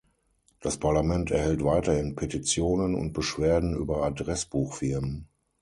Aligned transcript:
Das 0.61 0.77
Parlament 0.79 1.29
erhält 1.29 1.63
weiterhin 1.63 2.15
Petitionen 2.15 2.95
und 2.95 3.13
Beschwerden 3.13 3.75
über 3.75 4.01
Adressbuchfirmen. 4.03 5.27